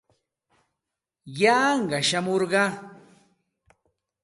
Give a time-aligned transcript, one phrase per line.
[1.39, 2.69] Yanqa shamurqaa.